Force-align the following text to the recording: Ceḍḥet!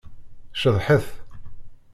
Ceḍḥet! 0.61 1.07